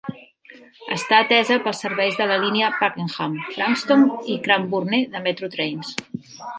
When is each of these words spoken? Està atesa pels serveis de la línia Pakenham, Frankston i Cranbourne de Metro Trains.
Està 0.95 1.19
atesa 1.25 1.57
pels 1.67 1.83
serveis 1.85 2.17
de 2.23 2.27
la 2.33 2.39
línia 2.45 2.71
Pakenham, 2.81 3.39
Frankston 3.53 4.09
i 4.37 4.41
Cranbourne 4.49 5.07
de 5.17 5.27
Metro 5.31 5.57
Trains. 5.59 5.99